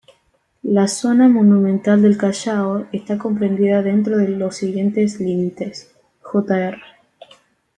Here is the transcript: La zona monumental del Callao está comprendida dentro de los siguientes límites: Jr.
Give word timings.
La 0.63 0.87
zona 0.87 1.27
monumental 1.29 2.01
del 2.01 2.17
Callao 2.17 2.87
está 2.91 3.19
comprendida 3.19 3.83
dentro 3.83 4.17
de 4.17 4.29
los 4.29 4.55
siguientes 4.57 5.19
límites: 5.19 5.93
Jr. 6.21 6.75